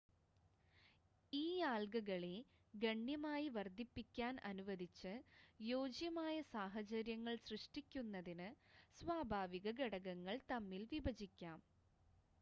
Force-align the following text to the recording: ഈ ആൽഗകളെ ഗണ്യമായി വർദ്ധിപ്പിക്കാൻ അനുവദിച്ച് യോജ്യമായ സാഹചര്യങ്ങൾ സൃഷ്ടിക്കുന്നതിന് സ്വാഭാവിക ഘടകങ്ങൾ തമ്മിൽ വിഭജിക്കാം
ഈ 1.33 1.43
ആൽഗകളെ 1.65 2.37
ഗണ്യമായി 2.73 3.49
വർദ്ധിപ്പിക്കാൻ 3.57 4.39
അനുവദിച്ച് 4.43 5.13
യോജ്യമായ 5.59 6.37
സാഹചര്യങ്ങൾ 6.51 7.35
സൃഷ്ടിക്കുന്നതിന് 7.43 8.49
സ്വാഭാവിക 8.97 9.75
ഘടകങ്ങൾ 9.81 10.37
തമ്മിൽ 10.51 10.85
വിഭജിക്കാം 10.93 11.59